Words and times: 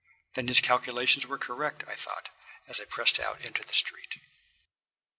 "Then 0.33 0.47
his 0.47 0.61
calculations 0.61 1.27
were 1.27 1.37
correct," 1.37 1.83
I 1.87 1.93
thought, 1.93 2.29
as 2.67 2.79
I 2.79 2.85
pressed 2.85 3.19
out 3.19 3.39
into 3.45 3.61
the 3.63 3.75
street. 3.75 4.17